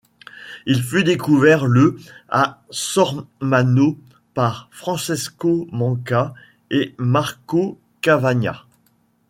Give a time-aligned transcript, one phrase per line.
[0.65, 1.95] Il fut découvert le
[2.27, 3.99] à Sormano
[4.33, 6.33] par Francesco Manca
[6.71, 8.63] et Marco Cavagna.